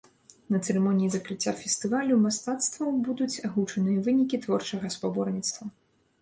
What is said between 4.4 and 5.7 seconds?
творчага спаборніцтва.